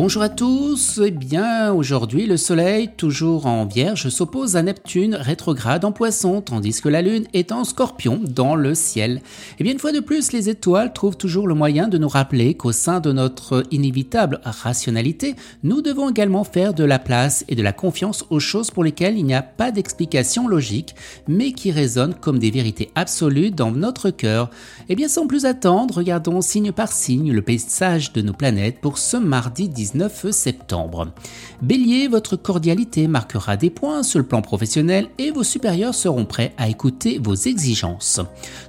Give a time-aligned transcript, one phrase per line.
[0.00, 5.84] Bonjour à tous, eh bien aujourd'hui le soleil toujours en vierge s'oppose à Neptune rétrograde
[5.84, 9.20] en poisson tandis que la lune est en scorpion dans le ciel.
[9.58, 12.54] Eh bien une fois de plus les étoiles trouvent toujours le moyen de nous rappeler
[12.54, 15.34] qu'au sein de notre inévitable rationalité,
[15.64, 19.18] nous devons également faire de la place et de la confiance aux choses pour lesquelles
[19.18, 20.94] il n'y a pas d'explication logique
[21.26, 24.48] mais qui résonnent comme des vérités absolues dans notre cœur.
[24.88, 28.98] Eh bien sans plus attendre, regardons signe par signe le paysage de nos planètes pour
[28.98, 31.08] ce mardi 10 19 septembre.
[31.62, 36.52] Bélier, votre cordialité marquera des points sur le plan professionnel et vos supérieurs seront prêts
[36.58, 38.20] à écouter vos exigences.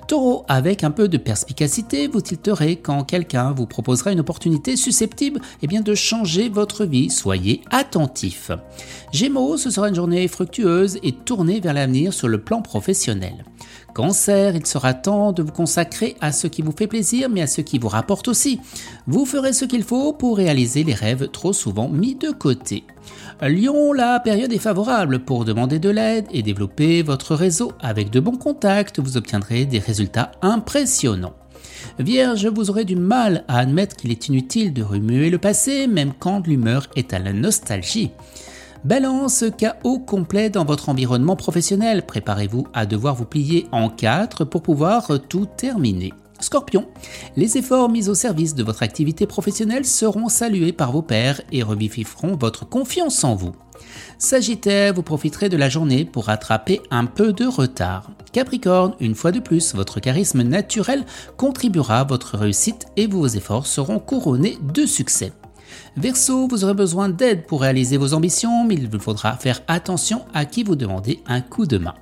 [0.08, 5.42] Taureau, avec un peu de perspicacité, vous tilterez quand quelqu'un vous proposera une opportunité susceptible
[5.62, 7.09] eh bien, de changer votre vie.
[7.09, 8.52] Soyez attentif.
[9.12, 13.44] Gémeaux, ce sera une journée fructueuse et tournée vers l'avenir sur le plan professionnel.
[13.94, 17.48] Cancer, il sera temps de vous consacrer à ce qui vous fait plaisir, mais à
[17.48, 18.59] ce qui vous rapporte aussi.
[19.08, 22.83] Vous ferez ce qu'il faut pour réaliser les rêves trop souvent mis de côté.
[23.41, 27.71] Lyon, la période est favorable pour demander de l'aide et développer votre réseau.
[27.79, 31.35] Avec de bons contacts, vous obtiendrez des résultats impressionnants.
[31.99, 36.13] Vierge, vous aurez du mal à admettre qu'il est inutile de remuer le passé, même
[36.17, 38.11] quand l'humeur est à la nostalgie.
[38.85, 42.05] Balance, chaos complet dans votre environnement professionnel.
[42.05, 46.13] Préparez-vous à devoir vous plier en quatre pour pouvoir tout terminer.
[46.40, 46.88] Scorpion,
[47.36, 51.64] les efforts mis au service de votre activité professionnelle seront salués par vos pairs et
[51.64, 53.54] revivificheront votre confiance en vous.
[54.18, 58.12] Sagittaire, vous profiterez de la journée pour rattraper un peu de retard.
[58.32, 61.06] Capricorne, une fois de plus, votre charisme naturel
[61.38, 65.32] contribuera à votre réussite et vos efforts seront couronnés de succès.
[65.98, 70.26] Verseau, vous aurez besoin d'aide pour réaliser vos ambitions, mais il vous faudra faire attention
[70.34, 71.95] à qui vous demandez un coup de main.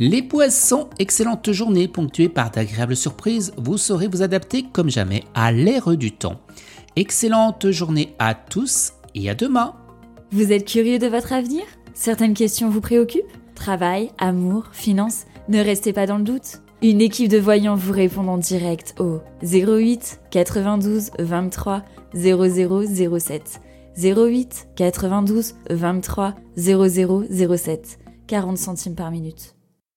[0.00, 5.50] Les poissons, excellente journée ponctuée par d'agréables surprises, vous saurez vous adapter comme jamais à
[5.50, 6.40] l'ère du temps.
[6.94, 9.74] Excellente journée à tous et à demain.
[10.30, 11.64] Vous êtes curieux de votre avenir?
[11.94, 13.24] Certaines questions vous préoccupent?
[13.56, 16.62] Travail, amour, finances Ne restez pas dans le doute.
[16.80, 21.82] Une équipe de voyants vous répond en direct au 08 92 23
[22.14, 23.60] 0007.
[24.00, 27.98] 08 92 23 0007.
[28.28, 29.57] 40 centimes par minute.